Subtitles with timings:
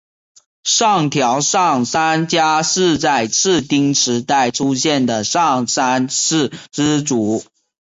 [0.63, 7.43] 上条上杉家是在室町时代出现的上杉氏支族。